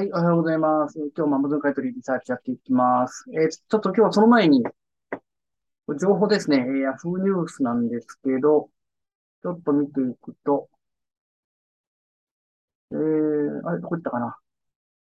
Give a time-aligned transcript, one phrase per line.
[0.00, 0.98] はい、おはようございます。
[1.14, 3.26] 今日も Amazon 買取リサーチやっていきます。
[3.34, 4.64] えー、ちょっと今日はその前に、
[6.00, 8.70] 情報ですね、えー、Yahoo ニュースなんですけど、
[9.42, 10.70] ちょっと見ていくと、
[12.92, 14.38] えー、あれ、どこ行ったかな？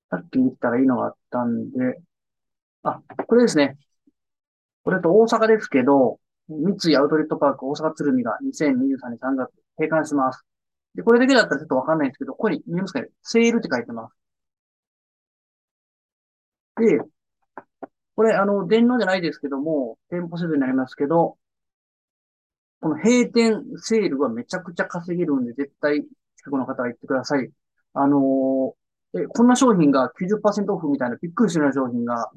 [0.09, 2.01] さっき見たらいいのがあったんで、
[2.83, 3.77] あ、これですね。
[4.83, 6.19] これと大阪ですけど、
[6.49, 10.43] 三井アウトレットパーク大阪鶴見が2023年3月閉館します。
[10.95, 14.20] で、これだけだったらちょっとわかんないんですけど、ここに見えますかねセールって書いてます。
[16.81, 16.99] で、
[18.15, 21.37] これ、あの、電脳じゃないですけども、店舗制度になりますけど、
[22.81, 26.03] この閉店セールはめちゃくちゃ稼げるんで、絶対
[26.37, 27.49] 近くの方は言ってください。
[27.93, 32.31] あのー、え、こんな商品が90%オフみたいなびっくりするような商品が、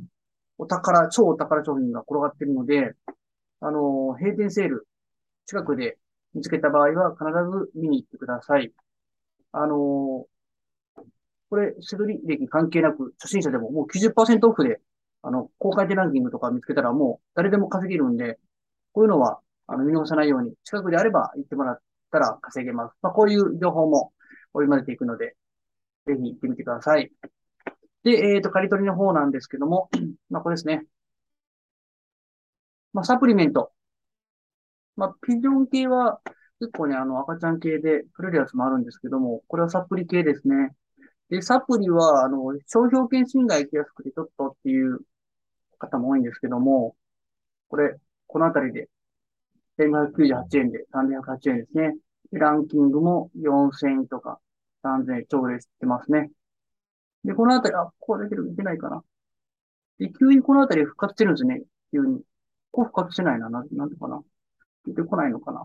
[0.59, 2.95] お宝、超お宝商品が転がってるので、
[3.61, 4.87] あのー、閉店セール、
[5.47, 5.99] 近くで
[6.35, 8.73] 見つけた場合は必ず見に行ってください。
[9.53, 10.27] あの
[11.55, 14.81] これ、セドリ歴関係なく、初心者でももう90%オフで、
[15.23, 18.41] あの、公開手ランキングとか見つけたらもう誰でも稼げるんで、
[18.93, 19.39] こういうのは、
[19.69, 21.79] あの、見逃さないように、近くであれば行ってもらっ
[22.11, 22.97] たら稼げます。
[23.03, 24.13] まあ、こういう情報も
[24.53, 25.37] 織り交ぜていくので、
[26.09, 27.13] ぜひ行ってみてください。
[28.03, 29.91] で、えっ、ー、と、刈り取りの方なんですけども、
[30.31, 30.85] まあ、これですね。
[32.93, 33.71] まあ、サプリメント。
[34.97, 36.21] まあ、ピジョン系は
[36.59, 40.75] 結構ね、あの、赤ちゃん系で取れるやつもあるんですけども、これはサプリ系ですね。
[41.35, 45.01] で、サプリは、あの、商標権侵害きやすくてちょっとっていう
[45.79, 46.95] 方も多いんですけども、
[47.69, 48.89] これ、このあたりで、
[49.77, 51.97] 1598円で308円ですね。
[52.31, 54.39] ランキングも4000円とか
[54.85, 56.31] 3000円超で知ってますね。
[57.25, 59.03] で、このあたり、あ、こう出てる、出ないかな。
[59.99, 61.63] で、急にこのあたり復活してるんですね。
[61.93, 62.23] 急に。
[62.71, 63.49] こう復活してないな。
[63.51, 64.23] な、なんでかな。
[64.87, 65.65] 出てこないのかな。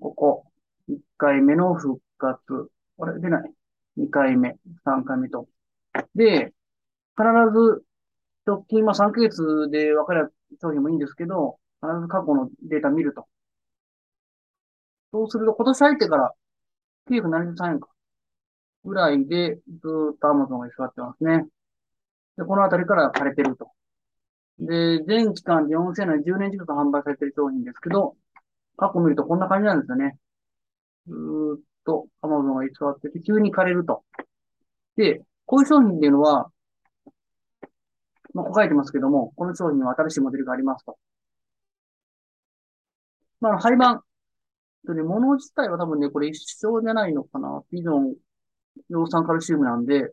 [0.00, 0.44] ここ。
[0.88, 2.70] 1回目の復活。
[2.98, 3.52] あれ、出ない。
[3.96, 5.48] 2回目、3回目と。
[6.14, 6.52] で、
[7.16, 7.84] 必ず、
[8.46, 13.28] 直近、まあ3ヶ月で分かる商品もいいんですけど、必ず過去のデータ見ると。
[15.12, 16.32] そうすると、今年入ってから
[17.06, 17.88] 973円か。
[18.84, 19.60] ぐらいで、ず
[20.14, 21.46] っと Amazon が居座ってますね。
[22.36, 23.70] で、このあたりから枯れてると。
[24.58, 28.16] で、全期間で4000円の10年近く販売されてる商品ですけど、
[28.76, 30.18] 過去見るとこんな感じなんですよね。
[31.06, 34.04] ずーっと Amazon が居座ってて、急に枯れると。
[34.96, 36.50] で、こういう商品っていうのは、
[38.34, 40.98] まあ、ここ書いてますけども、この商品は新しいモデルがありますと。
[43.40, 44.02] まあ、廃盤。
[44.84, 46.34] で、物自体は多分ね、これ一
[46.66, 47.62] 緒じゃないのかな。
[47.70, 48.14] ビジョン、
[48.90, 50.12] 葉酸カルシウムなんで、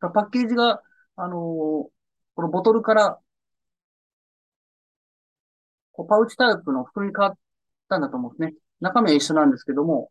[0.00, 0.82] パッケージが、
[1.16, 1.92] あのー、こ
[2.42, 3.18] のボトルから、
[5.92, 7.38] こうパウチタイプの袋に変わっ
[7.88, 8.54] たんだと思うんですね。
[8.80, 10.10] 中身は一緒なんですけども、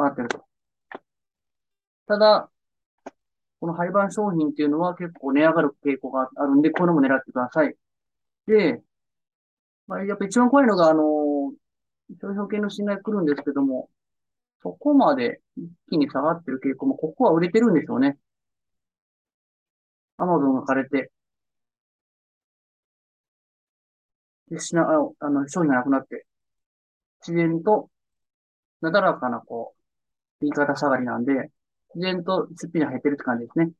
[0.00, 0.44] こうなってると。
[2.06, 2.50] ただ、
[3.60, 7.74] この廃盤商品っていうのは結構値上がる傾向があるんで、こういうのも狙ってください。
[8.46, 8.82] で、
[9.86, 11.02] まあ、やっぱ一番怖いのが、あの、
[12.20, 13.90] 商標系の信頼来るんですけども、
[14.62, 18.18] そこまで一気に下がってる傾向も、ここは売れてるんでしょうね。
[20.18, 21.10] アマゾンが枯れて、
[24.50, 24.82] で、しな、
[25.20, 26.26] あの、商品がなくなって、
[27.26, 27.90] 自然と、
[28.82, 29.79] なだらかな、こう
[30.42, 31.50] う、言い方下がりなんで、
[31.94, 33.72] 自然と出費が減ってるって感じですね。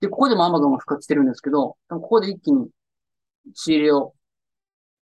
[0.00, 2.70] で、ここでも Amazon が復活してるんですけど、ここで一気に
[3.54, 4.14] 仕入れを、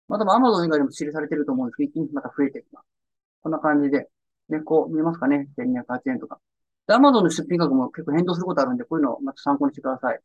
[0.09, 2.87] まあ多分 Amazon 以外でも仕入れされてると思うんですけど、一気にまた増えてきます。
[3.43, 4.09] こんな感じで、
[4.49, 6.41] ね、こう見えますかね ?1208 円とか。
[6.87, 10.21] で、Amazon の出品額も結構変動することあるんで、こういうのをまた参考にしてください。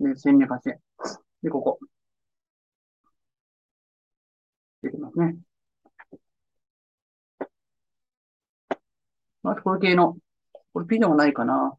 [0.00, 0.80] ね、1208円。
[1.42, 1.78] で、ここ。
[4.82, 5.38] 出てますね。
[9.44, 10.16] あと、これ系の、
[10.72, 11.76] これピノもないかな。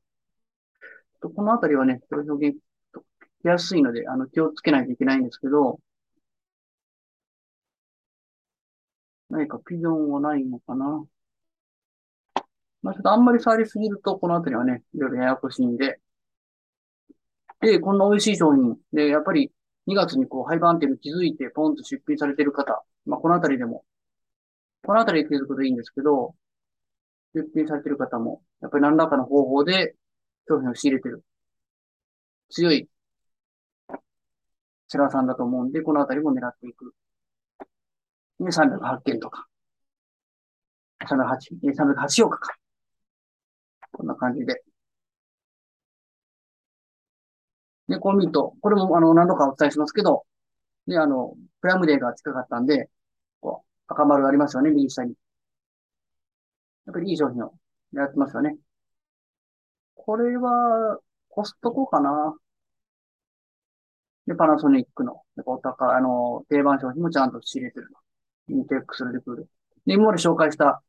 [1.21, 5.79] このあたりはね、これ表現しやすいので、あの、気をつけないといけないんですけど、
[9.29, 11.05] 何かピジョンはないのかな。
[12.81, 15.99] まあ、ちょっとあんまり触りすぎると、このあたりはね、いろいろややこしいんで。
[17.61, 18.77] で、こんな美味しい商品。
[18.91, 19.51] で、やっぱり
[19.87, 22.83] 2月にこう、廃盤っていうの気づいて、ポンと出品されてる方。
[23.05, 23.85] まあ、このあたりでも、
[24.83, 26.35] このあたりで気づくといいんですけど、
[27.33, 29.95] 出品されてる方も、やっぱり何らかの方法で
[30.47, 31.23] 商品を仕入れてる。
[32.49, 32.87] 強い
[34.93, 36.93] セラーさんだと思うんで、このあたりも狙っていく。
[38.39, 39.47] で、308件とか。
[41.07, 42.55] 308、308億か。
[43.91, 44.63] こんな感じで。
[47.87, 50.25] で、こう見ると、これもあの何度かお伝えしますけど、
[50.87, 52.89] で、あの、プライムデーが近かったんで、
[53.41, 55.15] こう、赤丸ありますよね、右下に。
[56.85, 57.53] やっぱりいい商品を
[57.93, 58.57] やってますよね。
[59.95, 60.99] これは、
[61.29, 62.35] コストコかな。
[64.27, 67.89] で、パナソニックの、お高い、あの、定番商品もちゃんと仕入れてる
[68.49, 69.49] のインテックスルでクール。
[69.85, 70.81] で、今まで紹介した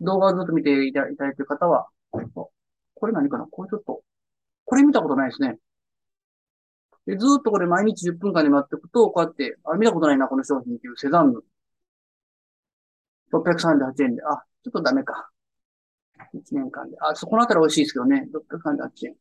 [0.00, 3.46] 動画をずっと見ていただいている方は、これ何かな？
[3.46, 4.02] これちょっと、
[4.64, 5.58] これ見たことないですね。
[7.06, 11.40] で、ずっとこれ毎日10分間で待っていくと、こうやって、あ、見たことないな、この商品っていうセザンヌ。
[13.30, 15.30] 638円で、あ、ちょっとダメか。
[16.34, 16.96] 1年間で。
[17.00, 18.28] あ、そこのあたり美味しいですけどね。
[18.32, 19.16] 638円。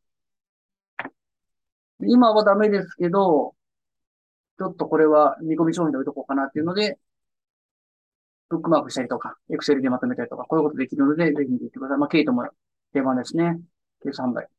[2.01, 3.55] 今はダメですけど、
[4.57, 6.99] ちょっとこれは見込み商品で置いとこうかなっていうので、
[8.49, 11.97] ブックマークしたりとか、エクセルでまとめたりとか、こういうことできるので、ぜひ見ていってください。
[11.99, 12.47] まあ、ケイトも
[12.93, 13.59] 定番ですね。
[14.01, 14.49] ケイト販売。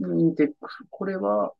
[0.00, 0.84] インテックス。
[0.90, 1.52] これは、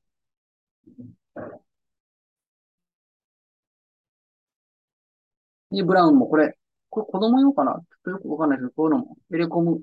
[5.77, 6.57] で、ブラウンもこれ、
[6.91, 7.73] これ子供用かな？
[7.73, 9.83] ちょっとよくわかんないですけど、こういうのも、エレコム、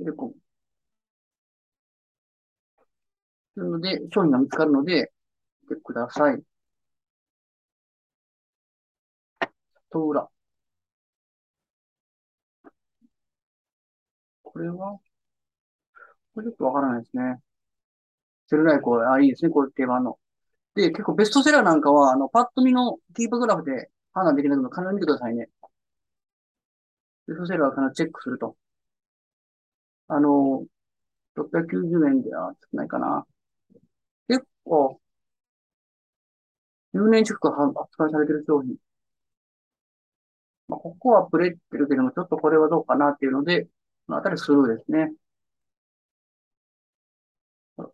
[0.00, 0.34] エレコム。
[3.54, 5.12] というので、商品が見つかるので、
[5.68, 6.42] 見てください。
[9.90, 10.28] と裏。
[14.42, 14.98] これは？
[16.34, 17.40] これちょっとわからないですね。
[18.48, 20.18] セルライコ、あ、いいですね、こういう定番の。
[20.74, 25.48] で、結構ベストセラーなんかは、あの、パッと見のキーパグラフで判断できないので、必ず見てくださいね。
[27.28, 28.56] ベストセラーは必ずチェックすると。
[30.08, 30.66] あの、
[31.34, 33.26] 690円で、あ、少ないかな。
[34.28, 35.00] 結構、
[36.92, 38.76] 10年近く扱いされてる商品。
[40.68, 43.70] まあ、ここはプレってるけども、ちょっとこれはどうかなっていうので、こ
[44.12, 45.12] のあたりスルーですね。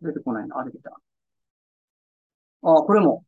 [0.01, 0.59] 出てこないな。
[0.59, 0.99] あ、出てきた。
[2.63, 3.23] あ、これも。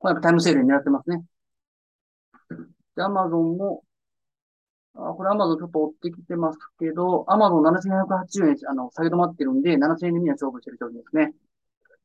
[0.00, 1.24] これやっぱタイムセールに狙ってますね。
[2.96, 3.84] で、アマゾンも、
[4.94, 11.32] あ、これアマゾンちょっと追ってきてますけど、アマゾン7180円、あの、下げ止まってるんで、7000円でみんな勝負してる商品ですね。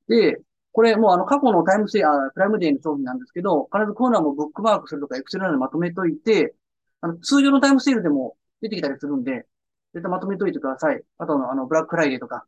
[0.10, 0.42] で、
[0.74, 6.56] これもうあの過去のタイムセール、プライムデーの商品なんですけど、必ずコーナーもブックマークするとか、エクセルでまとめといて、
[7.02, 9.48] あの、通常のタイムセールでも出てきたりするんで、
[9.94, 11.02] 絶対まとめといてください。
[11.18, 12.46] あとの、あの、ブラックフライデーとか。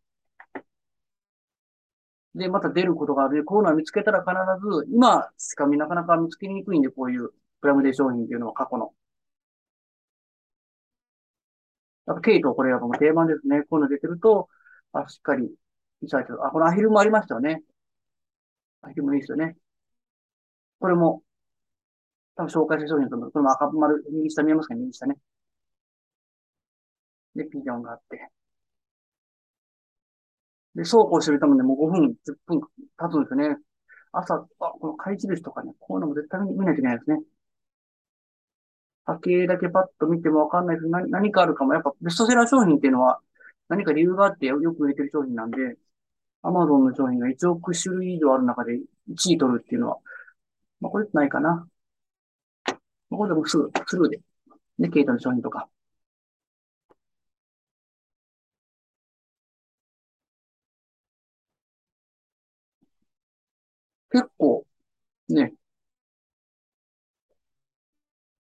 [2.37, 3.43] で、また出ることがある。
[3.43, 4.31] コーナー見つけたら必
[4.85, 7.31] ず、今しかなかなか見つけにくいんで、こういう
[7.61, 8.93] プラムデー商品っていうのは過去の。
[12.05, 13.61] あと、ケイト、これはもう定番ですね。
[13.63, 14.49] こういうの出てると、
[14.93, 15.49] あ、しっかり、
[16.01, 17.63] リサーチあ、このアヒルもありましたよね。
[18.81, 19.57] アヒルもいいですよね。
[20.79, 21.23] これも、
[22.35, 23.31] 多分紹介した商品だと思う。
[23.31, 25.17] これも赤丸、右下見えますかね右下ね。
[27.35, 28.31] で、ピジョンがあって。
[30.77, 32.67] で、そうこうしてるためにもう5分、10分経
[33.11, 33.57] つんですよね。
[34.11, 37.19] 朝、あ、この開示とかね、こういうのも絶対見ないといけないですね。
[39.05, 41.73] 波形だけパッと見てもわかんないです何何かあるかも。
[41.73, 43.21] やっぱベストセラー商品っていうのは
[43.69, 45.77] 何か理由があってよく売れてる商品なんで、
[46.43, 48.79] アマゾンの商品が1億種類以上ある中で
[49.09, 49.97] 1位取るっていうのは、
[50.81, 51.67] まあこれってないかな。
[53.09, 54.21] まこれでもすぐ、スルーで。
[54.79, 55.69] ね、ケイトの商品とか。
[64.21, 64.65] 結構、
[65.29, 65.53] ね、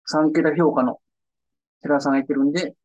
[0.05, 1.01] 3桁評価の
[1.81, 2.75] 寺さんが言ってるんで、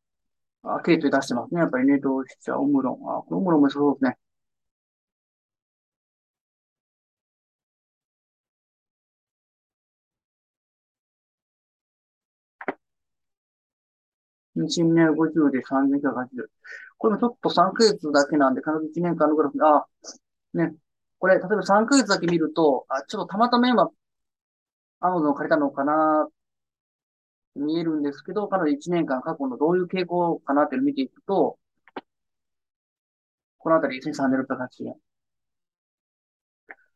[0.63, 1.61] あ、ケイト出してますね。
[1.61, 2.95] やっぱりね、どうしちゃオムロン。
[3.17, 4.17] あ、このオムロンもそうですね。
[14.55, 16.51] 2150で3180。
[16.97, 19.85] これもちょっと3ヶ月だけなんで、必ず1年間のグラフ、あ、
[20.53, 20.75] ね。
[21.19, 23.89] これ、例えば3ヶ月だけ見ると、あ、ちょっとたまたま今、
[24.99, 26.27] アマゾンを借りたのかな、
[27.55, 31.57] 見えるんですけど、かなり1年間過去のどういう傾向かなっていうのを見ていくと、
[33.57, 34.95] このあたり1380円。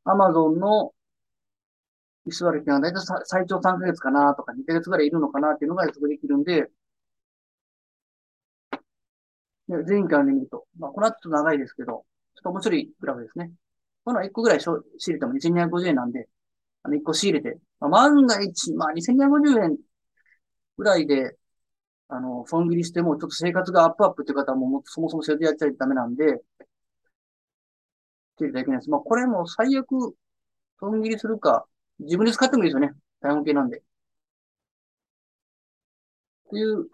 [0.04, 0.94] アマゾンの
[2.26, 6.70] 居座りっていうのは大体最長3ヶ月かなとか2ヶ月ぐらいいるのかなっていうのが予測できるんで、
[9.70, 13.52] で前回で見ると、まあ、この後ちょっと長いですけど、ちょっと面白いグラフですね。
[14.10, 14.82] この1個ぐらい仕入
[15.14, 16.28] れても2250円なんで、
[16.82, 19.78] あの1個仕入れて、まあ、万が一、まあ2250円
[20.78, 21.38] ぐらいで、
[22.10, 26.38] あの、損切りしても、ちょっと生活がアップアップっていう方はもうそもそもそれやっちゃいダメなんで、っ
[28.38, 28.90] ていけないです。
[28.90, 29.88] まあ、これも最悪、
[30.80, 31.68] 損切りするか、
[32.00, 32.94] 自分で使ってもいいですよね。
[33.22, 33.80] 体温計なんで。
[33.80, 33.82] っ
[36.52, 36.88] ていう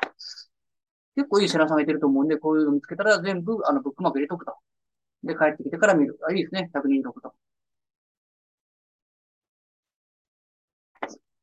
[1.16, 4.56] 結構いいセラさんがいてると思うんで、こういうの見つけたら全部、あの、ブックマーク入れとくと。
[5.26, 6.18] で、帰ってきてから見る。
[6.28, 6.70] あ、いいですね。
[6.74, 7.34] 126と。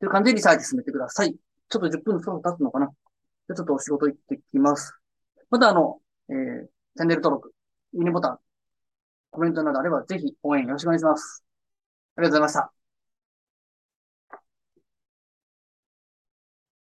[0.01, 1.37] という感じでリサーチ進めてください。
[1.69, 2.89] ちょっと10分そろそろ経つのかな。
[3.49, 4.95] で、ちょっとお仕事行ってきます。
[5.51, 7.53] またあの、えー、チャンネル登録、
[7.95, 8.39] いいねボタン、
[9.31, 11.45] コメントなどあればぜひ応援よろしくお願いします。
[12.17, 12.82] ありがとうございました。